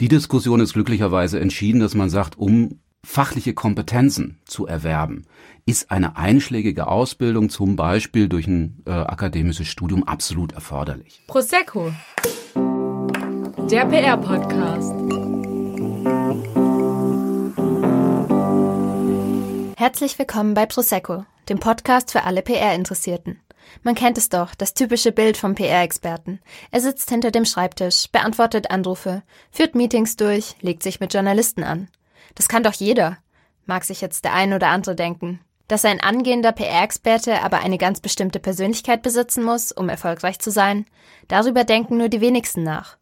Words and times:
Die 0.00 0.06
Diskussion 0.06 0.60
ist 0.60 0.74
glücklicherweise 0.74 1.40
entschieden, 1.40 1.80
dass 1.80 1.94
man 1.94 2.08
sagt, 2.08 2.38
um 2.38 2.78
fachliche 3.04 3.52
Kompetenzen 3.52 4.38
zu 4.44 4.64
erwerben, 4.64 5.26
ist 5.66 5.90
eine 5.90 6.16
einschlägige 6.16 6.86
Ausbildung 6.86 7.48
zum 7.48 7.74
Beispiel 7.74 8.28
durch 8.28 8.46
ein 8.46 8.80
äh, 8.86 8.92
akademisches 8.92 9.66
Studium 9.66 10.04
absolut 10.04 10.52
erforderlich. 10.52 11.20
Prosecco, 11.26 11.92
der 12.54 13.86
PR-Podcast. 13.86 14.94
Herzlich 19.76 20.16
willkommen 20.16 20.54
bei 20.54 20.66
Prosecco, 20.66 21.24
dem 21.48 21.58
Podcast 21.58 22.12
für 22.12 22.22
alle 22.22 22.42
PR-Interessierten. 22.42 23.40
Man 23.82 23.94
kennt 23.94 24.18
es 24.18 24.28
doch, 24.28 24.54
das 24.54 24.74
typische 24.74 25.12
Bild 25.12 25.36
vom 25.36 25.54
PR-Experten. 25.54 26.40
Er 26.70 26.80
sitzt 26.80 27.10
hinter 27.10 27.30
dem 27.30 27.44
Schreibtisch, 27.44 28.08
beantwortet 28.10 28.70
Anrufe, 28.70 29.22
führt 29.50 29.74
Meetings 29.74 30.16
durch, 30.16 30.56
legt 30.60 30.82
sich 30.82 31.00
mit 31.00 31.14
Journalisten 31.14 31.64
an. 31.64 31.88
Das 32.34 32.48
kann 32.48 32.62
doch 32.62 32.72
jeder, 32.72 33.18
mag 33.66 33.84
sich 33.84 34.00
jetzt 34.00 34.24
der 34.24 34.34
ein 34.34 34.52
oder 34.52 34.68
andere 34.68 34.94
denken. 34.94 35.40
Dass 35.68 35.84
ein 35.84 36.00
angehender 36.00 36.52
PR-Experte 36.52 37.42
aber 37.42 37.60
eine 37.60 37.78
ganz 37.78 38.00
bestimmte 38.00 38.40
Persönlichkeit 38.40 39.02
besitzen 39.02 39.44
muss, 39.44 39.70
um 39.70 39.88
erfolgreich 39.88 40.38
zu 40.38 40.50
sein, 40.50 40.86
darüber 41.28 41.64
denken 41.64 41.98
nur 41.98 42.08
die 42.08 42.22
wenigsten 42.22 42.62
nach. 42.62 42.96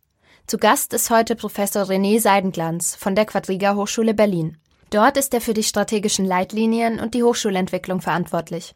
Zu 0.46 0.58
Gast 0.58 0.92
ist 0.92 1.10
heute 1.10 1.36
Professor 1.36 1.84
René 1.84 2.20
Seidenglanz 2.20 2.94
von 2.94 3.14
der 3.14 3.24
Quadriga 3.24 3.74
Hochschule 3.74 4.14
Berlin. 4.14 4.58
Dort 4.90 5.16
ist 5.16 5.34
er 5.34 5.40
für 5.40 5.54
die 5.54 5.64
strategischen 5.64 6.24
Leitlinien 6.24 7.00
und 7.00 7.14
die 7.14 7.22
Hochschulentwicklung 7.22 8.00
verantwortlich. 8.00 8.74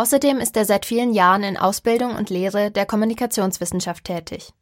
Außerdem 0.00 0.38
ist 0.38 0.56
er 0.56 0.64
seit 0.64 0.86
vielen 0.86 1.12
Jahren 1.12 1.42
in 1.42 1.58
Ausbildung 1.58 2.16
und 2.16 2.30
Lehre 2.30 2.70
der 2.70 2.86
Kommunikationswissenschaft 2.86 4.04
tätig. 4.04 4.54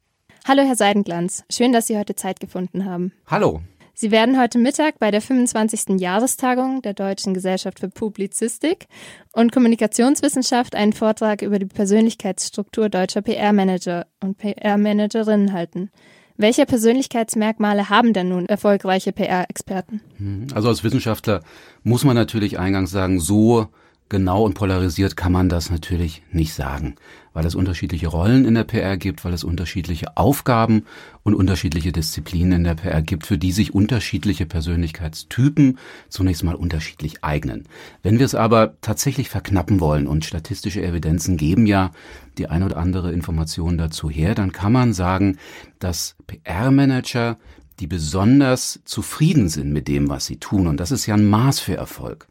Hallo, 0.45 0.65
Herr 0.65 0.75
Seidenglanz. 0.75 1.45
Schön, 1.49 1.73
dass 1.73 1.87
Sie 1.87 1.97
heute 1.97 2.17
Zeit 2.17 2.41
gefunden 2.41 2.85
haben. 2.85 3.13
Hallo. 3.25 3.61
Sie 3.95 4.11
werden 4.11 4.41
heute 4.41 4.59
Mittag 4.59 4.99
bei 4.99 5.13
der 5.13 5.21
25. 5.21 6.01
Jahrestagung 6.01 6.83
der 6.83 6.93
Deutschen 6.93 7.35
Gesellschaft 7.35 7.79
für 7.79 7.89
Publizistik 7.89 8.89
und 9.33 9.53
Kommunikationswissenschaft 9.53 10.75
einen 10.75 10.93
Vortrag 10.93 11.43
über 11.43 11.61
die 11.61 11.67
Persönlichkeitsstruktur 11.67 12.89
deutscher 12.89 13.23
PR-Manager 13.23 14.09
und 14.21 14.39
PR-Managerinnen 14.39 15.53
halten. 15.53 15.93
Welche 16.37 16.67
Persönlichkeitsmerkmale 16.67 17.89
haben 17.89 18.13
denn 18.13 18.31
nun 18.31 18.47
erfolgreiche 18.47 19.13
PR-Experten? 19.13 20.01
Hm, 20.17 20.49
also 20.53 20.69
als 20.69 20.83
Wissenschaftler 20.83 21.45
muss 21.85 22.03
man 22.03 22.17
natürlich 22.17 22.59
eingangs 22.59 22.91
sagen, 22.91 23.21
so 23.21 23.69
genau 24.09 24.45
und 24.45 24.55
polarisiert 24.55 25.17
kann 25.17 25.33
man 25.33 25.49
das 25.49 25.71
natürlich 25.71 26.23
nicht 26.33 26.55
sagen, 26.55 26.97
weil 27.33 27.45
es 27.45 27.55
unterschiedliche 27.55 28.09
Rollen 28.09 28.45
in 28.45 28.55
der 28.55 28.65
PR 28.65 28.97
gibt, 28.97 29.25
weil 29.25 29.33
es 29.33 29.45
unterschiedliche 29.45 30.17
Aufgaben 30.17 30.85
und 31.23 31.35
unterschiedliche 31.35 31.93
Disziplinen 31.93 32.53
in 32.53 32.65
der 32.65 32.75
PR 32.75 33.03
gibt, 33.03 33.27
für 33.27 33.39
die 33.39 33.53
sich 33.53 33.75
unterschiedliche 33.75 34.47
Persönlichkeitstypen 34.47 35.79
zunächst 36.09 36.45
mal 36.45 36.55
unterschiedlich 36.55 37.23
eignen. 37.23 37.65
Wenn 38.03 38.19
wir 38.19 38.27
es 38.27 38.35
aber 38.35 38.81
tatsächlich 38.81 39.29
verknappen 39.29 39.81
wollen 39.81 40.07
und 40.07 40.25
statistische 40.25 40.83
Evidenzen 40.83 41.37
geben 41.37 41.67
ja 41.67 41.91
die 42.39 42.49
eine 42.49 42.67
oder 42.67 42.77
andere 42.79 43.13
Information 43.13 43.79
dazu 43.79 44.09
her, 44.09 44.35
dann 44.35 44.53
kann 44.53 44.73
man 44.73 44.93
sagen, 44.93 45.39
dass 45.79 46.17
PR-Manager 46.27 47.39
die 47.81 47.87
besonders 47.87 48.81
zufrieden 48.85 49.49
sind 49.49 49.73
mit 49.73 49.87
dem, 49.87 50.09
was 50.09 50.27
sie 50.27 50.37
tun. 50.37 50.67
Und 50.67 50.81
das 50.81 50.91
ist 50.91 51.07
ja 51.07 51.15
ein 51.15 51.29
Maß 51.29 51.61
für 51.61 51.77
Erfolg 51.77 52.27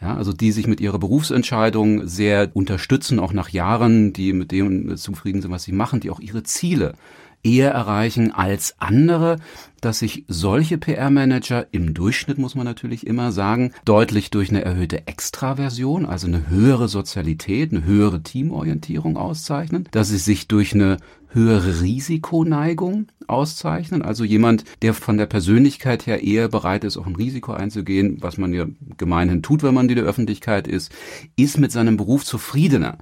ja, 0.00 0.16
also 0.16 0.32
die 0.32 0.52
sich 0.52 0.66
mit 0.66 0.80
ihrer 0.80 0.98
Berufsentscheidung 0.98 2.08
sehr 2.08 2.50
unterstützen, 2.54 3.18
auch 3.18 3.32
nach 3.32 3.50
Jahren, 3.50 4.12
die 4.12 4.32
mit 4.32 4.50
dem 4.50 4.96
zufrieden 4.96 5.42
sind, 5.42 5.50
was 5.50 5.64
sie 5.64 5.72
machen, 5.72 6.00
die 6.00 6.10
auch 6.10 6.20
ihre 6.20 6.42
Ziele 6.42 6.94
eher 7.42 7.70
erreichen 7.70 8.32
als 8.32 8.74
andere, 8.78 9.38
dass 9.80 10.00
sich 10.00 10.24
solche 10.28 10.78
PR-Manager 10.78 11.66
im 11.72 11.94
Durchschnitt, 11.94 12.38
muss 12.38 12.54
man 12.54 12.66
natürlich 12.66 13.06
immer 13.06 13.32
sagen, 13.32 13.72
deutlich 13.84 14.30
durch 14.30 14.50
eine 14.50 14.62
erhöhte 14.62 15.06
Extraversion, 15.06 16.04
also 16.04 16.26
eine 16.26 16.50
höhere 16.50 16.88
Sozialität, 16.88 17.72
eine 17.72 17.84
höhere 17.84 18.22
Teamorientierung 18.22 19.16
auszeichnen, 19.16 19.88
dass 19.90 20.08
sie 20.08 20.18
sich 20.18 20.48
durch 20.48 20.74
eine 20.74 20.98
höhere 21.32 21.80
Risikoneigung 21.80 23.06
auszeichnen. 23.26 24.02
Also 24.02 24.24
jemand, 24.24 24.64
der 24.82 24.94
von 24.94 25.16
der 25.16 25.26
Persönlichkeit 25.26 26.06
her 26.06 26.22
eher 26.22 26.48
bereit 26.48 26.84
ist, 26.84 26.96
auch 26.96 27.06
ein 27.06 27.16
Risiko 27.16 27.52
einzugehen, 27.52 28.18
was 28.20 28.36
man 28.36 28.52
ja 28.52 28.66
gemeinhin 28.98 29.42
tut, 29.42 29.62
wenn 29.62 29.74
man 29.74 29.88
in 29.88 29.96
der 29.96 30.04
Öffentlichkeit 30.04 30.66
ist, 30.66 30.92
ist 31.36 31.58
mit 31.58 31.72
seinem 31.72 31.96
Beruf 31.96 32.24
zufriedener 32.24 32.98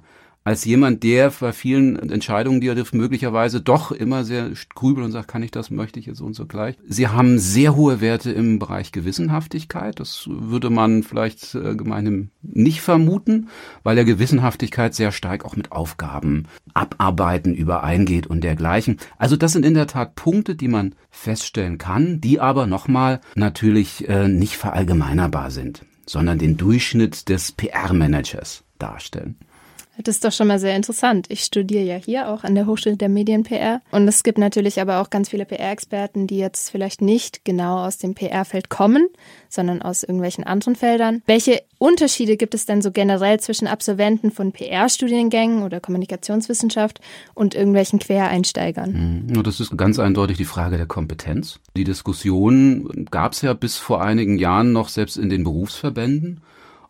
als 0.49 0.65
jemand, 0.65 1.03
der 1.03 1.31
bei 1.39 1.53
vielen 1.53 2.09
Entscheidungen, 2.09 2.59
die 2.59 2.65
er 2.65 2.73
trifft, 2.73 2.95
möglicherweise 2.95 3.61
doch 3.61 3.91
immer 3.91 4.23
sehr 4.23 4.49
grübelt 4.73 5.05
und 5.05 5.11
sagt, 5.11 5.27
kann 5.27 5.43
ich 5.43 5.51
das, 5.51 5.69
möchte 5.69 5.99
ich 5.99 6.07
jetzt 6.07 6.21
und 6.21 6.33
so 6.33 6.47
gleich. 6.47 6.75
Sie 6.87 7.07
haben 7.07 7.37
sehr 7.37 7.75
hohe 7.75 8.01
Werte 8.01 8.31
im 8.31 8.57
Bereich 8.57 8.91
Gewissenhaftigkeit. 8.91 9.99
Das 9.99 10.27
würde 10.27 10.71
man 10.71 11.03
vielleicht 11.03 11.53
äh, 11.53 11.75
gemeinhin 11.75 12.31
nicht 12.41 12.81
vermuten, 12.81 13.49
weil 13.83 13.95
der 13.95 14.05
Gewissenhaftigkeit 14.05 14.95
sehr 14.95 15.11
stark 15.11 15.45
auch 15.45 15.55
mit 15.55 15.71
Aufgaben 15.71 16.47
abarbeiten 16.73 17.53
übereingeht 17.53 18.25
und 18.25 18.43
dergleichen. 18.43 18.97
Also 19.19 19.35
das 19.35 19.53
sind 19.53 19.67
in 19.67 19.75
der 19.75 19.85
Tat 19.85 20.15
Punkte, 20.15 20.55
die 20.55 20.67
man 20.67 20.95
feststellen 21.11 21.77
kann, 21.77 22.21
die 22.21 22.39
aber 22.39 22.65
nochmal 22.65 23.21
natürlich 23.35 24.09
äh, 24.09 24.27
nicht 24.27 24.57
verallgemeinerbar 24.57 25.51
sind, 25.51 25.85
sondern 26.07 26.39
den 26.39 26.57
Durchschnitt 26.57 27.29
des 27.29 27.51
PR-Managers 27.51 28.63
darstellen. 28.79 29.35
Das 30.03 30.15
ist 30.15 30.23
doch 30.23 30.31
schon 30.31 30.47
mal 30.47 30.59
sehr 30.59 30.75
interessant. 30.75 31.27
Ich 31.29 31.43
studiere 31.43 31.83
ja 31.83 31.95
hier 31.95 32.29
auch 32.29 32.43
an 32.43 32.55
der 32.55 32.65
Hochschule 32.65 32.95
der 32.95 33.09
Medien-PR. 33.09 33.81
Und 33.91 34.07
es 34.07 34.23
gibt 34.23 34.37
natürlich 34.37 34.79
aber 34.79 35.01
auch 35.01 35.09
ganz 35.09 35.29
viele 35.29 35.45
PR-Experten, 35.45 36.25
die 36.25 36.37
jetzt 36.37 36.69
vielleicht 36.69 37.01
nicht 37.01 37.43
genau 37.43 37.85
aus 37.85 37.97
dem 37.97 38.15
PR-Feld 38.15 38.69
kommen, 38.69 39.07
sondern 39.49 39.81
aus 39.81 40.03
irgendwelchen 40.03 40.45
anderen 40.45 40.75
Feldern. 40.75 41.21
Welche 41.25 41.61
Unterschiede 41.79 42.37
gibt 42.37 42.53
es 42.53 42.65
denn 42.65 42.81
so 42.81 42.91
generell 42.91 43.39
zwischen 43.39 43.67
Absolventen 43.67 44.31
von 44.31 44.51
PR-Studiengängen 44.51 45.63
oder 45.63 45.79
Kommunikationswissenschaft 45.79 47.01
und 47.33 47.55
irgendwelchen 47.55 47.99
Quereinsteigern? 47.99 49.27
Hm, 49.29 49.43
das 49.43 49.59
ist 49.59 49.77
ganz 49.77 49.99
eindeutig 49.99 50.37
die 50.37 50.45
Frage 50.45 50.77
der 50.77 50.85
Kompetenz. 50.85 51.59
Die 51.75 51.83
Diskussion 51.83 53.07
gab 53.11 53.33
es 53.33 53.41
ja 53.41 53.53
bis 53.53 53.77
vor 53.77 54.01
einigen 54.01 54.37
Jahren 54.37 54.71
noch 54.71 54.87
selbst 54.87 55.17
in 55.17 55.29
den 55.29 55.43
Berufsverbänden 55.43 56.41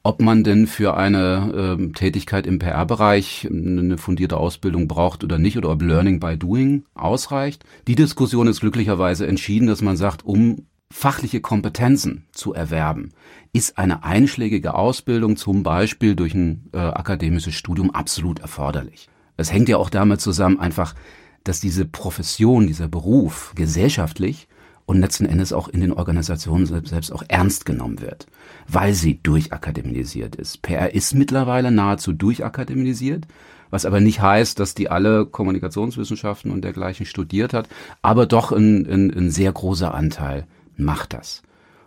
ob 0.03 0.21
man 0.21 0.43
denn 0.43 0.67
für 0.67 0.95
eine 0.95 1.77
äh, 1.79 1.91
Tätigkeit 1.91 2.47
im 2.47 2.59
PR-Bereich 2.59 3.47
eine 3.49 3.97
fundierte 3.97 4.37
Ausbildung 4.37 4.87
braucht 4.87 5.23
oder 5.23 5.37
nicht 5.37 5.57
oder 5.57 5.69
ob 5.69 5.81
Learning 5.81 6.19
by 6.19 6.37
Doing 6.37 6.83
ausreicht. 6.93 7.63
Die 7.87 7.95
Diskussion 7.95 8.47
ist 8.47 8.61
glücklicherweise 8.61 9.27
entschieden, 9.27 9.67
dass 9.67 9.81
man 9.81 9.97
sagt, 9.97 10.25
um 10.25 10.65
fachliche 10.91 11.41
Kompetenzen 11.41 12.25
zu 12.31 12.53
erwerben, 12.53 13.11
ist 13.53 13.77
eine 13.77 14.03
einschlägige 14.03 14.73
Ausbildung 14.73 15.35
zum 15.37 15.63
Beispiel 15.63 16.15
durch 16.15 16.33
ein 16.33 16.69
äh, 16.73 16.77
akademisches 16.77 17.55
Studium 17.55 17.91
absolut 17.91 18.39
erforderlich. 18.39 19.09
Es 19.37 19.51
hängt 19.51 19.69
ja 19.69 19.77
auch 19.77 19.89
damit 19.89 20.21
zusammen 20.21 20.59
einfach, 20.59 20.95
dass 21.43 21.59
diese 21.59 21.85
Profession, 21.85 22.67
dieser 22.67 22.87
Beruf 22.87 23.53
gesellschaftlich 23.55 24.47
und 24.89 25.01
letzten 25.01 25.27
Endes 25.27 25.53
auch 25.53 25.67
in 25.67 25.81
den 25.81 25.93
Organisationen 25.93 26.65
selbst 26.65 27.11
auch 27.11 27.21
ernst 27.27 27.67
genommen 27.67 28.01
wird, 28.01 28.25
weil 28.67 28.95
sie 28.95 29.21
durchakademisiert 29.21 30.35
ist. 30.35 30.63
PR 30.63 30.95
ist 30.95 31.13
mittlerweile 31.13 31.69
nahezu 31.69 32.11
durchakademisiert, 32.11 33.27
was 33.69 33.85
aber 33.85 33.99
nicht 33.99 34.19
heißt, 34.19 34.59
dass 34.59 34.73
die 34.73 34.89
alle 34.89 35.27
Kommunikationswissenschaften 35.27 36.49
und 36.49 36.63
dergleichen 36.63 37.05
studiert 37.05 37.53
hat, 37.53 37.69
aber 38.01 38.25
doch 38.25 38.51
ein, 38.51 38.87
ein, 38.87 39.15
ein 39.15 39.29
sehr 39.29 39.51
großer 39.51 39.93
Anteil 39.93 40.47
macht 40.75 41.13
das. 41.13 41.43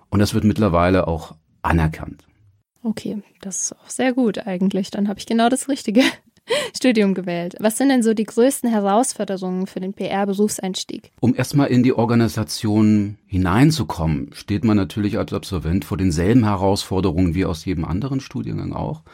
Und 0.08 0.20
das 0.20 0.32
wird 0.32 0.44
mittlerweile 0.44 1.08
auch 1.08 1.34
anerkannt. 1.62 2.24
Okay, 2.84 3.20
das 3.40 3.62
ist 3.62 3.72
auch 3.72 3.90
sehr 3.90 4.12
gut 4.12 4.46
eigentlich. 4.46 4.92
Dann 4.92 5.08
habe 5.08 5.18
ich 5.18 5.26
genau 5.26 5.48
das 5.48 5.68
Richtige. 5.68 6.02
Studium 6.76 7.14
gewählt. 7.14 7.54
Was 7.60 7.78
sind 7.78 7.88
denn 7.88 8.02
so 8.02 8.14
die 8.14 8.24
größten 8.24 8.70
Herausforderungen 8.70 9.66
für 9.66 9.80
den 9.80 9.94
PR-Berufseinstieg? 9.94 11.12
Um 11.20 11.34
erstmal 11.34 11.68
in 11.68 11.82
die 11.82 11.92
Organisation 11.92 13.18
hineinzukommen, 13.32 14.28
steht 14.34 14.62
man 14.62 14.76
natürlich 14.76 15.16
als 15.16 15.32
Absolvent 15.32 15.86
vor 15.86 15.96
denselben 15.96 16.44
Herausforderungen 16.44 17.34
wie 17.34 17.46
aus 17.46 17.64
jedem 17.64 17.86
anderen 17.86 18.20
Studiengang 18.20 18.74
auch. 18.74 19.04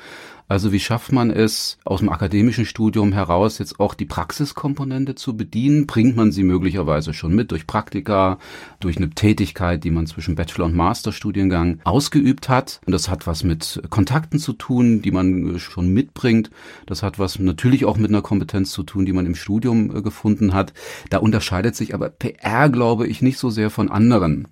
Also 0.51 0.73
wie 0.73 0.81
schafft 0.81 1.13
man 1.13 1.31
es, 1.31 1.77
aus 1.85 2.01
dem 2.01 2.09
akademischen 2.09 2.65
Studium 2.65 3.13
heraus 3.13 3.59
jetzt 3.59 3.81
auch 3.81 3.93
die 3.93 4.07
Praxiskomponente 4.07 5.15
zu 5.15 5.37
bedienen? 5.37 5.87
Bringt 5.87 6.17
man 6.17 6.33
sie 6.33 6.43
möglicherweise 6.43 7.13
schon 7.13 7.35
mit 7.35 7.51
durch 7.51 7.67
Praktika, 7.67 8.39
durch 8.81 8.97
eine 8.97 9.11
Tätigkeit, 9.11 9.85
die 9.85 9.91
man 9.91 10.07
zwischen 10.07 10.37
Bachelor- 10.37 10.65
und 10.65 10.75
Masterstudiengang 10.75 11.81
ausgeübt 11.85 12.49
hat? 12.49 12.81
Und 12.87 12.93
das 12.93 13.11
hat 13.11 13.27
was 13.27 13.45
mit 13.45 13.83
Kontakten 13.91 14.39
zu 14.39 14.55
tun, 14.55 15.03
die 15.03 15.11
man 15.11 15.59
schon 15.59 15.93
mitbringt. 15.93 16.51
Das 16.87 17.03
hat 17.03 17.19
was 17.19 17.39
natürlich 17.39 17.85
auch 17.85 17.99
mit 17.99 18.11
einer 18.11 18.23
Kompetenz 18.23 18.71
zu 18.71 18.85
tun, 18.85 19.05
die 19.05 19.13
man 19.13 19.27
im 19.27 19.35
Studium 19.35 19.95
äh, 19.95 20.01
gefunden 20.01 20.55
hat. 20.55 20.73
Da 21.11 21.19
unterscheidet 21.19 21.77
sich 21.77 21.93
aber 21.93 22.09
PR, 22.09 22.71
glaube 22.71 23.07
ich, 23.07 23.21
nicht 23.21 23.37
so 23.37 23.51
sehr 23.51 23.69
von 23.69 23.91
anderen 23.91 24.08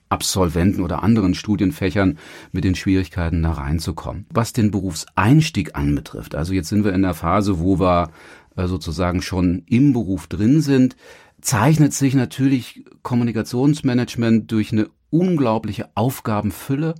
Absolventen 0.08 0.82
oder 0.82 1.02
anderen 1.02 1.34
Studienfächern 1.34 2.18
mit 2.52 2.64
den 2.64 2.74
Schwierigkeiten 2.74 3.42
da 3.42 3.52
reinzukommen. 3.52 4.26
Was 4.30 4.52
den 4.52 4.70
Berufseinstieg 4.70 5.74
an 5.74 5.86
anbetrifft. 5.86 6.34
Also 6.34 6.52
jetzt 6.52 6.68
sind 6.68 6.84
wir 6.84 6.92
in 6.92 7.02
der 7.02 7.14
Phase, 7.14 7.60
wo 7.60 7.78
wir 7.78 8.10
äh, 8.56 8.66
sozusagen 8.66 9.22
schon 9.22 9.62
im 9.66 9.92
Beruf 9.92 10.26
drin 10.26 10.60
sind. 10.60 10.96
zeichnet 11.40 11.92
sich 11.92 12.14
natürlich 12.14 12.84
Kommunikationsmanagement 13.02 14.50
durch 14.50 14.72
eine 14.72 14.88
unglaubliche 15.10 15.88
Aufgabenfülle 15.94 16.94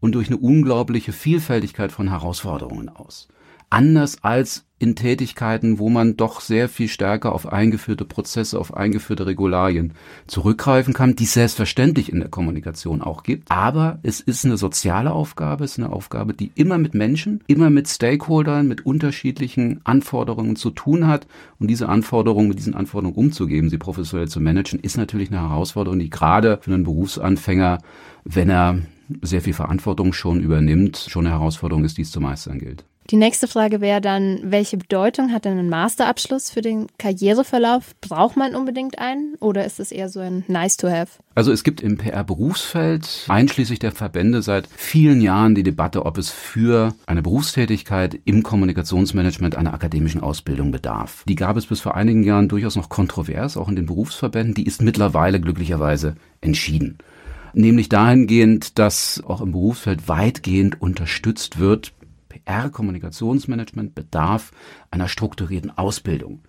und 0.00 0.14
durch 0.14 0.28
eine 0.28 0.38
unglaubliche 0.38 1.12
Vielfältigkeit 1.12 1.92
von 1.92 2.08
Herausforderungen 2.08 2.88
aus 2.88 3.28
anders 3.70 4.22
als 4.22 4.66
in 4.80 4.96
Tätigkeiten, 4.96 5.78
wo 5.78 5.90
man 5.90 6.16
doch 6.16 6.40
sehr 6.40 6.68
viel 6.68 6.88
stärker 6.88 7.32
auf 7.32 7.52
eingeführte 7.52 8.06
Prozesse, 8.06 8.58
auf 8.58 8.74
eingeführte 8.74 9.26
Regularien 9.26 9.92
zurückgreifen 10.26 10.94
kann, 10.94 11.14
die 11.14 11.24
es 11.24 11.34
selbstverständlich 11.34 12.10
in 12.10 12.18
der 12.18 12.30
Kommunikation 12.30 13.02
auch 13.02 13.22
gibt. 13.22 13.50
Aber 13.50 13.98
es 14.02 14.20
ist 14.20 14.46
eine 14.46 14.56
soziale 14.56 15.12
Aufgabe, 15.12 15.64
es 15.64 15.72
ist 15.72 15.80
eine 15.80 15.92
Aufgabe, 15.92 16.32
die 16.32 16.50
immer 16.54 16.78
mit 16.78 16.94
Menschen, 16.94 17.44
immer 17.46 17.68
mit 17.68 17.88
Stakeholdern, 17.88 18.66
mit 18.68 18.86
unterschiedlichen 18.86 19.82
Anforderungen 19.84 20.56
zu 20.56 20.70
tun 20.70 21.06
hat. 21.06 21.26
Und 21.58 21.68
diese 21.68 21.90
Anforderungen, 21.90 22.48
mit 22.48 22.58
diesen 22.58 22.74
Anforderungen 22.74 23.18
umzugeben, 23.18 23.68
sie 23.68 23.78
professionell 23.78 24.28
zu 24.28 24.40
managen, 24.40 24.80
ist 24.80 24.96
natürlich 24.96 25.30
eine 25.30 25.42
Herausforderung, 25.42 25.98
die 25.98 26.08
gerade 26.08 26.58
für 26.62 26.72
einen 26.72 26.84
Berufsanfänger, 26.84 27.82
wenn 28.24 28.48
er 28.48 28.78
sehr 29.20 29.42
viel 29.42 29.54
Verantwortung 29.54 30.14
schon 30.14 30.40
übernimmt, 30.40 30.96
schon 30.96 31.26
eine 31.26 31.34
Herausforderung 31.34 31.84
ist, 31.84 31.98
die 31.98 32.02
es 32.02 32.10
zu 32.10 32.20
meistern 32.20 32.58
gilt. 32.58 32.86
Die 33.10 33.16
nächste 33.16 33.48
Frage 33.48 33.80
wäre 33.80 34.00
dann, 34.00 34.38
welche 34.44 34.76
Bedeutung 34.76 35.32
hat 35.32 35.44
denn 35.44 35.58
ein 35.58 35.68
Masterabschluss 35.68 36.48
für 36.48 36.60
den 36.60 36.86
Karriereverlauf? 36.96 37.96
Braucht 38.00 38.36
man 38.36 38.54
unbedingt 38.54 39.00
einen 39.00 39.34
oder 39.40 39.64
ist 39.64 39.80
es 39.80 39.90
eher 39.90 40.08
so 40.08 40.20
ein 40.20 40.44
Nice 40.46 40.76
to 40.76 40.88
have? 40.88 41.18
Also 41.34 41.50
es 41.50 41.64
gibt 41.64 41.80
im 41.80 41.96
PR-Berufsfeld 41.96 43.24
einschließlich 43.26 43.80
der 43.80 43.90
Verbände 43.90 44.42
seit 44.42 44.68
vielen 44.68 45.20
Jahren 45.20 45.56
die 45.56 45.64
Debatte, 45.64 46.06
ob 46.06 46.18
es 46.18 46.30
für 46.30 46.94
eine 47.06 47.22
Berufstätigkeit 47.22 48.16
im 48.26 48.44
Kommunikationsmanagement 48.44 49.56
einer 49.56 49.74
akademischen 49.74 50.20
Ausbildung 50.20 50.70
bedarf. 50.70 51.24
Die 51.28 51.34
gab 51.34 51.56
es 51.56 51.66
bis 51.66 51.80
vor 51.80 51.96
einigen 51.96 52.22
Jahren 52.22 52.48
durchaus 52.48 52.76
noch 52.76 52.90
kontrovers, 52.90 53.56
auch 53.56 53.68
in 53.68 53.76
den 53.76 53.86
Berufsverbänden. 53.86 54.54
Die 54.54 54.66
ist 54.66 54.82
mittlerweile 54.82 55.40
glücklicherweise 55.40 56.14
entschieden 56.40 56.98
nämlich 57.52 57.88
dahingehend, 57.88 58.78
dass 58.78 59.22
auch 59.26 59.40
im 59.40 59.50
Berufsfeld 59.50 60.08
weitgehend 60.08 60.80
unterstützt 60.80 61.58
wird, 61.58 61.92
PR-Kommunikationsmanagement 62.50 63.94
bedarf 63.94 64.50
einer 64.90 65.06
strukturierten 65.06 65.70
Ausbildung. 65.76 66.40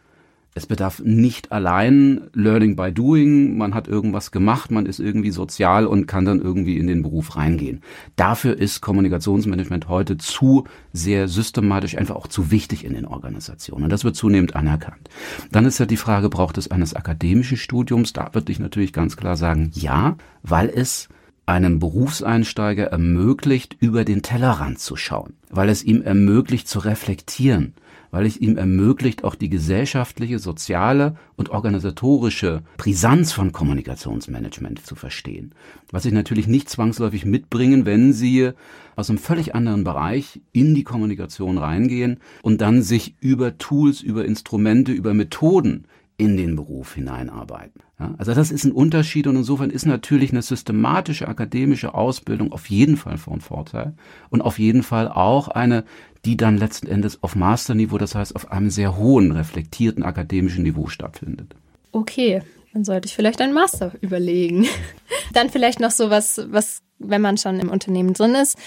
Es 0.53 0.65
bedarf 0.65 0.99
nicht 0.99 1.53
allein 1.53 2.23
Learning 2.33 2.75
by 2.75 2.91
Doing, 2.91 3.55
man 3.57 3.73
hat 3.73 3.87
irgendwas 3.87 4.31
gemacht, 4.31 4.69
man 4.69 4.85
ist 4.85 4.99
irgendwie 4.99 5.31
sozial 5.31 5.85
und 5.85 6.07
kann 6.07 6.25
dann 6.25 6.41
irgendwie 6.41 6.77
in 6.77 6.87
den 6.87 7.03
Beruf 7.03 7.37
reingehen. 7.37 7.81
Dafür 8.17 8.57
ist 8.57 8.81
Kommunikationsmanagement 8.81 9.87
heute 9.87 10.17
zu 10.17 10.65
sehr 10.91 11.29
systematisch, 11.29 11.95
einfach 11.95 12.15
auch 12.15 12.27
zu 12.27 12.51
wichtig 12.51 12.83
in 12.83 12.95
den 12.95 13.05
Organisationen. 13.05 13.85
Und 13.85 13.91
das 13.91 14.03
wird 14.03 14.17
zunehmend 14.17 14.55
anerkannt. 14.55 15.09
Dann 15.53 15.65
ist 15.65 15.79
ja 15.79 15.85
die 15.85 15.95
Frage, 15.95 16.27
braucht 16.27 16.57
es 16.57 16.69
eines 16.69 16.95
akademischen 16.95 17.55
Studiums? 17.57 18.11
Da 18.11 18.31
würde 18.33 18.51
ich 18.51 18.59
natürlich 18.59 18.91
ganz 18.91 19.15
klar 19.15 19.37
sagen, 19.37 19.71
ja, 19.73 20.17
weil 20.43 20.67
es 20.67 21.07
einem 21.51 21.79
Berufseinsteiger 21.79 22.85
ermöglicht, 22.85 23.75
über 23.79 24.05
den 24.05 24.21
Tellerrand 24.21 24.79
zu 24.79 24.95
schauen, 24.95 25.33
weil 25.49 25.69
es 25.69 25.83
ihm 25.83 26.01
ermöglicht 26.01 26.67
zu 26.67 26.79
reflektieren, 26.79 27.73
weil 28.11 28.25
es 28.25 28.37
ihm 28.37 28.57
ermöglicht, 28.57 29.23
auch 29.23 29.35
die 29.35 29.49
gesellschaftliche, 29.49 30.39
soziale 30.39 31.15
und 31.35 31.49
organisatorische 31.49 32.61
Brisanz 32.77 33.31
von 33.31 33.51
Kommunikationsmanagement 33.51 34.85
zu 34.85 34.95
verstehen. 34.95 35.53
Was 35.91 36.03
Sie 36.03 36.11
natürlich 36.11 36.47
nicht 36.47 36.69
zwangsläufig 36.69 37.25
mitbringen, 37.25 37.85
wenn 37.85 38.13
Sie 38.13 38.51
aus 38.95 39.09
einem 39.09 39.19
völlig 39.19 39.55
anderen 39.55 39.83
Bereich 39.83 40.41
in 40.51 40.75
die 40.75 40.83
Kommunikation 40.83 41.57
reingehen 41.57 42.19
und 42.43 42.61
dann 42.61 42.81
sich 42.81 43.15
über 43.19 43.57
Tools, 43.57 44.01
über 44.01 44.25
Instrumente, 44.25 44.91
über 44.91 45.13
Methoden 45.13 45.85
in 46.21 46.37
den 46.37 46.55
Beruf 46.55 46.93
hineinarbeiten. 46.93 47.81
Ja, 47.99 48.13
also 48.19 48.35
das 48.35 48.51
ist 48.51 48.63
ein 48.63 48.71
Unterschied 48.71 49.25
und 49.25 49.37
insofern 49.37 49.71
ist 49.71 49.87
natürlich 49.87 50.29
eine 50.29 50.43
systematische 50.43 51.27
akademische 51.27 51.95
Ausbildung 51.95 52.51
auf 52.51 52.69
jeden 52.69 52.95
Fall 52.95 53.17
von 53.17 53.41
Vorteil 53.41 53.95
und 54.29 54.41
auf 54.41 54.59
jeden 54.59 54.83
Fall 54.83 55.07
auch 55.07 55.47
eine, 55.47 55.83
die 56.23 56.37
dann 56.37 56.57
letzten 56.57 56.85
Endes 56.85 57.23
auf 57.23 57.35
Masterniveau, 57.35 57.97
das 57.97 58.13
heißt 58.13 58.35
auf 58.35 58.51
einem 58.51 58.69
sehr 58.69 58.97
hohen, 58.97 59.31
reflektierten 59.31 60.03
akademischen 60.03 60.61
Niveau 60.61 60.89
stattfindet. 60.89 61.55
Okay, 61.91 62.43
dann 62.71 62.83
sollte 62.83 63.07
ich 63.07 63.15
vielleicht 63.15 63.41
einen 63.41 63.55
Master 63.55 63.93
überlegen. 64.01 64.67
dann 65.33 65.49
vielleicht 65.49 65.79
noch 65.79 65.91
so 65.91 66.11
was, 66.11 66.39
was 66.51 66.83
wenn 66.99 67.21
man 67.21 67.37
schon 67.37 67.59
im 67.59 67.69
Unternehmen 67.71 68.13
drin 68.13 68.35
ist, 68.35 68.59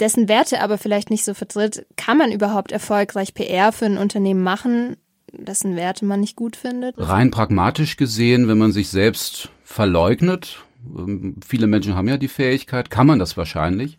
dessen 0.00 0.26
Werte 0.26 0.62
aber 0.62 0.78
vielleicht 0.78 1.10
nicht 1.10 1.22
so 1.22 1.34
vertritt, 1.34 1.84
kann 1.96 2.16
man 2.16 2.32
überhaupt 2.32 2.72
erfolgreich 2.72 3.34
PR 3.34 3.72
für 3.72 3.84
ein 3.84 3.98
Unternehmen 3.98 4.42
machen, 4.42 4.96
dessen 5.38 5.76
Werte 5.76 6.04
man 6.04 6.20
nicht 6.20 6.36
gut 6.36 6.56
findet? 6.56 6.94
Rein 6.98 7.30
pragmatisch 7.30 7.96
gesehen, 7.96 8.48
wenn 8.48 8.58
man 8.58 8.72
sich 8.72 8.88
selbst 8.88 9.50
verleugnet, 9.64 10.64
ähm, 10.96 11.36
viele 11.46 11.66
Menschen 11.66 11.94
haben 11.94 12.08
ja 12.08 12.16
die 12.16 12.28
Fähigkeit, 12.28 12.90
kann 12.90 13.06
man 13.06 13.18
das 13.18 13.36
wahrscheinlich. 13.36 13.98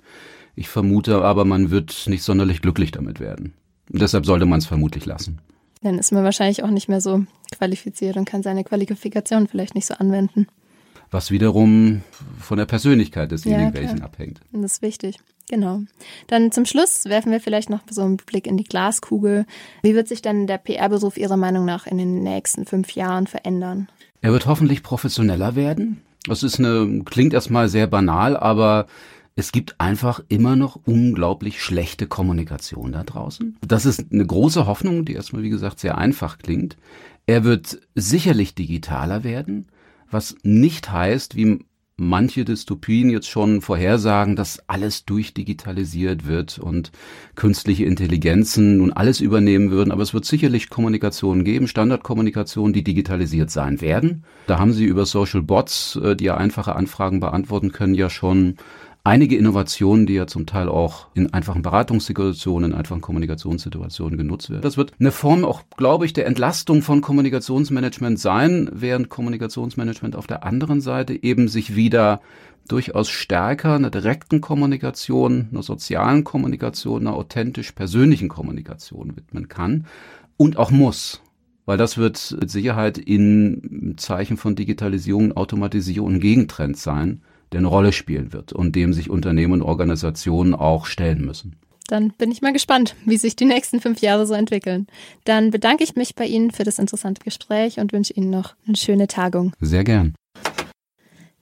Ich 0.56 0.70
vermute 0.70 1.22
aber, 1.22 1.46
man 1.46 1.70
wird 1.70 2.06
nicht 2.08 2.24
sonderlich 2.24 2.62
glücklich 2.62 2.92
damit 2.92 3.20
werden. 3.20 3.54
Und 3.92 4.02
deshalb 4.02 4.26
sollte 4.26 4.46
man 4.46 4.60
es 4.60 4.66
vermutlich 4.66 5.06
lassen. 5.06 5.40
Dann 5.82 6.00
ist 6.00 6.12
man 6.12 6.24
wahrscheinlich 6.24 6.64
auch 6.64 6.70
nicht 6.70 6.88
mehr 6.88 7.02
so 7.02 7.26
qualifiziert 7.56 8.18
und 8.18 8.26
kann 8.26 8.42
seine 8.42 8.64
Qualifikation 8.64 9.48
vielleicht 9.48 9.76
nicht 9.76 9.86
so 9.86 9.94
anwenden. 9.96 10.48
Was 11.12 11.30
wiederum 11.30 12.02
von 12.40 12.58
der 12.58 12.66
Persönlichkeit 12.66 13.32
desjenigen 13.32 13.68
ja, 13.68 13.74
welchen 13.74 14.02
abhängt. 14.02 14.40
Das 14.52 14.74
ist 14.74 14.82
wichtig. 14.82 15.18
Genau. 15.50 15.82
Dann 16.28 16.52
zum 16.52 16.66
Schluss 16.66 17.06
werfen 17.06 17.32
wir 17.32 17.40
vielleicht 17.40 17.70
noch 17.70 17.82
so 17.90 18.02
einen 18.02 18.18
Blick 18.18 18.48
in 18.48 18.58
die 18.58 18.64
Glaskugel. 18.64 19.46
Wie 19.84 19.94
wird 19.94 20.08
sich 20.08 20.22
denn 20.22 20.48
der 20.48 20.58
PR-Beruf 20.58 21.18
Ihrer 21.18 21.38
Meinung 21.38 21.66
nach 21.66 21.86
in 21.86 21.98
den 21.98 22.24
nächsten 22.24 22.66
fünf 22.66 22.92
Jahren 22.92 23.28
verändern? 23.28 23.88
Er 24.22 24.32
wird 24.32 24.48
hoffentlich 24.48 24.82
professioneller 24.82 25.56
werden. 25.56 26.02
Das 26.28 26.42
ist 26.42 26.60
eine, 26.60 27.04
klingt 27.06 27.34
erstmal 27.34 27.70
sehr 27.70 27.86
banal, 27.86 28.36
aber 28.36 28.88
es 29.36 29.52
gibt 29.52 29.80
einfach 29.80 30.22
immer 30.30 30.56
noch 30.56 30.80
unglaublich 30.86 31.62
schlechte 31.62 32.08
Kommunikation 32.08 32.94
da 32.94 33.04
draußen. 33.04 33.58
Das 33.62 33.86
ist 33.86 34.12
eine 34.12 34.26
große 34.26 34.66
Hoffnung, 34.66 35.06
die 35.06 35.14
erstmal, 35.14 35.44
wie 35.44 35.50
gesagt, 35.50 35.80
sehr 35.80 35.98
einfach 35.98 36.38
klingt. 36.38 36.78
Er 37.28 37.44
wird 37.44 37.80
sicherlich 37.96 38.56
digitaler 38.56 39.24
werden, 39.24 39.68
was 40.10 40.36
nicht 40.44 40.92
heißt, 40.92 41.36
wie 41.36 41.66
manche 41.98 42.44
Dystopien 42.44 43.10
jetzt 43.10 43.30
schon 43.30 43.62
vorhersagen, 43.62 44.36
dass 44.36 44.68
alles 44.68 45.06
durchdigitalisiert 45.06 46.28
wird 46.28 46.60
und 46.60 46.92
künstliche 47.36 47.86
Intelligenzen 47.86 48.78
nun 48.78 48.92
alles 48.92 49.22
übernehmen 49.22 49.72
würden. 49.72 49.92
Aber 49.92 50.02
es 50.02 50.14
wird 50.14 50.26
sicherlich 50.26 50.70
Kommunikation 50.70 51.44
geben, 51.44 51.68
Standardkommunikation, 51.68 52.74
die 52.74 52.84
digitalisiert 52.84 53.50
sein 53.50 53.80
werden. 53.80 54.26
Da 54.48 54.60
haben 54.60 54.74
Sie 54.74 54.86
über 54.86 55.06
Social 55.06 55.42
Bots, 55.42 55.96
äh, 55.96 56.16
die 56.16 56.26
ja 56.26 56.38
einfache 56.38 56.76
Anfragen 56.76 57.20
beantworten 57.20 57.72
können, 57.72 57.96
ja 57.96 58.10
schon 58.10 58.58
einige 59.06 59.38
Innovationen, 59.38 60.06
die 60.06 60.16
ja 60.16 60.28
zum 60.28 60.46
Teil 60.46 60.68
auch 60.68 61.08
in 61.14 61.32
einfachen 61.34 61.62
Beratungssituationen, 61.62 62.72
in 62.72 62.78
einfachen 62.78 63.02
Kommunikationssituationen 63.02 64.18
genutzt 64.18 64.50
werden. 64.50 64.64
Das 64.64 64.78
wird 64.78 64.94
eine 65.00 65.12
Form 65.12 65.46
auch, 65.46 65.62
glaube 65.78 66.06
ich, 66.06 66.14
der 66.14 66.26
Entlastung 66.26 66.82
von 66.82 67.02
Kommunikationsmanagement 67.02 68.20
sein, 68.20 68.70
während 68.74 69.10
Kommunikationsmanagement 69.10 70.16
auf 70.16 70.28
der 70.28 70.44
anderen 70.44 70.82
Seite 70.82 71.24
eben 71.24 71.48
sich 71.48 71.76
wieder 71.76 72.20
durchaus 72.68 73.10
stärker 73.10 73.76
einer 73.76 73.92
direkten 73.92 74.42
Kommunikation, 74.42 75.50
einer 75.52 75.62
sozialen 75.62 76.24
Kommunikation, 76.24 77.02
einer 77.02 77.16
authentisch 77.16 77.74
persönlichen 77.74 78.28
Kommunikation 78.28 79.16
widmen 79.16 79.48
kann 79.48 79.86
und 80.36 80.58
auch 80.58 80.72
muss 80.72 81.22
weil 81.68 81.78
das 81.78 81.98
wird 81.98 82.38
mit 82.40 82.52
Sicherheit 82.52 83.00
in 83.00 83.96
Zeichen 83.98 84.38
von 84.38 84.56
Digitalisierung, 84.56 85.36
Automatisierung 85.36 86.14
ein 86.14 86.20
Gegentrend 86.20 86.78
sein, 86.78 87.22
der 87.52 87.60
eine 87.60 87.68
Rolle 87.68 87.92
spielen 87.92 88.34
wird 88.34 88.54
und 88.54 88.76
dem 88.76 88.94
sich 88.94 89.10
Unternehmen 89.10 89.54
und 89.54 89.62
Organisationen 89.62 90.54
auch 90.54 90.86
stellen 90.86 91.26
müssen. 91.26 91.56
Dann 91.88 92.12
bin 92.12 92.32
ich 92.32 92.42
mal 92.42 92.54
gespannt, 92.54 92.96
wie 93.06 93.18
sich 93.18 93.36
die 93.36 93.46
nächsten 93.46 93.80
fünf 93.80 94.02
Jahre 94.02 94.26
so 94.26 94.34
entwickeln. 94.34 94.88
Dann 95.24 95.52
bedanke 95.52 95.84
ich 95.84 95.96
mich 95.96 96.16
bei 96.16 96.26
Ihnen 96.26 96.52
für 96.52 96.64
das 96.64 96.80
interessante 96.80 97.24
Gespräch 97.24 97.80
und 97.80 97.94
wünsche 97.94 98.14
Ihnen 98.14 98.32
noch 98.32 98.56
eine 98.68 98.76
schöne 98.76 99.08
Tagung. 99.08 99.54
Sehr 99.60 99.84
gern. 99.84 100.16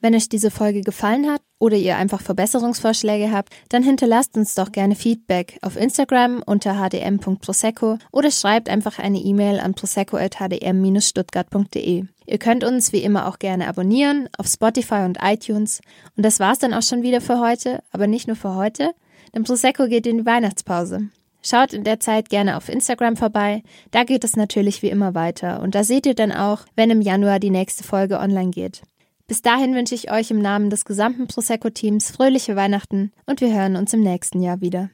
Wenn 0.03 0.13
euch 0.15 0.27
diese 0.27 0.51
Folge 0.51 0.81
gefallen 0.81 1.31
hat 1.31 1.41
oder 1.59 1.77
ihr 1.77 1.95
einfach 1.95 2.19
Verbesserungsvorschläge 2.19 3.31
habt, 3.31 3.53
dann 3.69 3.83
hinterlasst 3.83 4.35
uns 4.35 4.53
doch 4.53 4.73
gerne 4.73 4.95
Feedback 4.95 5.57
auf 5.61 5.77
Instagram 5.77 6.43
unter 6.45 6.77
hdm.prosecco 6.77 7.99
oder 8.11 8.29
schreibt 8.29 8.67
einfach 8.67 8.99
eine 8.99 9.19
E-Mail 9.19 9.61
an 9.61 9.75
prosecco.hdm-stuttgart.de. 9.75 12.03
Ihr 12.25 12.37
könnt 12.37 12.65
uns 12.65 12.91
wie 12.91 13.01
immer 13.01 13.29
auch 13.29 13.39
gerne 13.39 13.69
abonnieren 13.69 14.27
auf 14.37 14.47
Spotify 14.47 15.05
und 15.05 15.19
iTunes. 15.21 15.79
Und 16.17 16.25
das 16.25 16.41
war's 16.41 16.59
dann 16.59 16.73
auch 16.73 16.83
schon 16.83 17.01
wieder 17.01 17.21
für 17.21 17.39
heute, 17.39 17.81
aber 17.93 18.07
nicht 18.07 18.27
nur 18.27 18.35
für 18.35 18.55
heute, 18.55 18.91
denn 19.33 19.45
Prosecco 19.45 19.87
geht 19.87 20.05
in 20.05 20.17
die 20.17 20.25
Weihnachtspause. 20.25 21.07
Schaut 21.41 21.71
in 21.71 21.85
der 21.85 22.01
Zeit 22.01 22.27
gerne 22.27 22.57
auf 22.57 22.67
Instagram 22.67 23.15
vorbei, 23.15 23.63
da 23.91 24.03
geht 24.03 24.25
es 24.25 24.35
natürlich 24.35 24.81
wie 24.81 24.89
immer 24.89 25.15
weiter 25.15 25.61
und 25.61 25.75
da 25.75 25.85
seht 25.85 26.05
ihr 26.05 26.13
dann 26.13 26.33
auch, 26.33 26.65
wenn 26.75 26.89
im 26.89 26.99
Januar 26.99 27.39
die 27.39 27.51
nächste 27.51 27.85
Folge 27.85 28.19
online 28.19 28.51
geht. 28.51 28.81
Bis 29.27 29.41
dahin 29.41 29.73
wünsche 29.73 29.95
ich 29.95 30.11
euch 30.11 30.31
im 30.31 30.39
Namen 30.39 30.69
des 30.69 30.83
gesamten 30.83 31.27
Prosecco-Teams 31.27 32.11
fröhliche 32.11 32.55
Weihnachten 32.55 33.13
und 33.25 33.39
wir 33.39 33.53
hören 33.53 33.77
uns 33.77 33.93
im 33.93 34.01
nächsten 34.01 34.41
Jahr 34.41 34.59
wieder. 34.59 34.89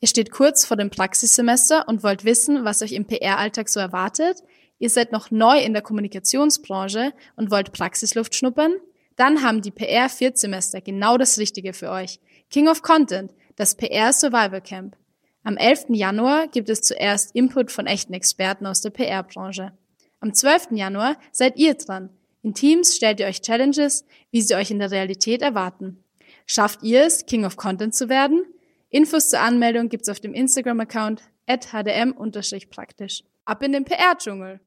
Ihr 0.00 0.08
steht 0.08 0.32
kurz 0.32 0.64
vor 0.64 0.76
dem 0.76 0.90
Praxissemester 0.90 1.86
und 1.86 2.02
wollt 2.02 2.24
wissen, 2.24 2.64
was 2.64 2.82
euch 2.82 2.92
im 2.92 3.06
PR-Alltag 3.06 3.68
so 3.68 3.78
erwartet? 3.78 4.42
Ihr 4.78 4.90
seid 4.90 5.12
noch 5.12 5.30
neu 5.30 5.58
in 5.60 5.72
der 5.72 5.82
Kommunikationsbranche 5.82 7.12
und 7.36 7.50
wollt 7.50 7.72
Praxisluft 7.72 8.34
schnuppern? 8.34 8.72
Dann 9.16 9.42
haben 9.42 9.60
die 9.60 9.70
PR 9.70 10.08
Viertsemester 10.08 10.80
genau 10.80 11.18
das 11.18 11.38
Richtige 11.38 11.74
für 11.74 11.90
euch. 11.90 12.18
King 12.48 12.66
of 12.66 12.82
Content, 12.82 13.32
das 13.56 13.76
PR 13.76 14.12
Survival 14.12 14.62
Camp. 14.62 14.96
Am 15.44 15.56
11. 15.56 15.86
Januar 15.90 16.48
gibt 16.48 16.70
es 16.70 16.80
zuerst 16.80 17.34
Input 17.36 17.70
von 17.70 17.86
echten 17.86 18.14
Experten 18.14 18.66
aus 18.66 18.80
der 18.80 18.90
PR-Branche. 18.90 19.72
Am 20.20 20.34
12. 20.34 20.72
Januar 20.72 21.16
seid 21.30 21.56
ihr 21.56 21.74
dran. 21.74 22.10
In 22.42 22.54
Teams 22.54 22.96
stellt 22.96 23.20
ihr 23.20 23.26
euch 23.26 23.42
Challenges, 23.42 24.04
wie 24.30 24.40
sie 24.40 24.54
euch 24.54 24.70
in 24.70 24.78
der 24.78 24.90
Realität 24.90 25.42
erwarten. 25.42 26.02
Schafft 26.46 26.82
ihr 26.82 27.04
es, 27.04 27.26
King 27.26 27.44
of 27.44 27.56
Content 27.56 27.94
zu 27.94 28.08
werden? 28.08 28.44
Infos 28.88 29.28
zur 29.28 29.40
Anmeldung 29.40 29.88
gibt's 29.88 30.08
auf 30.08 30.18
dem 30.18 30.34
Instagram-Account 30.34 31.22
hdm-praktisch. 31.46 33.22
Ab 33.44 33.62
in 33.62 33.72
den 33.72 33.84
PR-Dschungel! 33.84 34.58